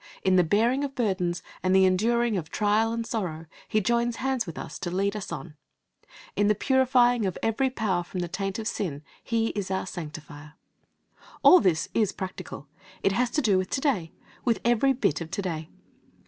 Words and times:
In 0.23 0.35
the 0.35 0.43
bearing 0.43 0.83
of 0.83 0.95
burdens 0.95 1.43
and 1.61 1.75
the 1.75 1.85
enduring 1.85 2.35
of 2.35 2.49
trial 2.49 2.91
and 2.91 3.05
sorrow 3.05 3.45
He 3.67 3.81
joins 3.81 4.15
hands 4.15 4.47
with 4.47 4.57
us 4.57 4.79
to 4.79 4.89
lead 4.89 5.15
us 5.15 5.31
on. 5.31 5.53
In 6.35 6.47
the 6.47 6.55
purifying 6.55 7.27
of 7.27 7.37
every 7.43 7.69
power 7.69 8.03
from 8.03 8.21
the 8.21 8.27
taint 8.27 8.57
of 8.57 8.67
sin 8.67 9.03
He 9.23 9.49
is 9.49 9.69
our 9.69 9.85
Sanctifier. 9.85 10.53
All 11.43 11.59
this 11.59 11.87
is 11.93 12.13
practical. 12.13 12.67
It 13.03 13.11
has 13.11 13.29
to 13.29 13.43
do 13.43 13.59
with 13.59 13.69
to 13.69 13.79
day 13.81 14.11
with 14.43 14.59
every 14.65 14.93
bit 14.93 15.21
of 15.21 15.29
to 15.29 15.41
day. 15.43 15.69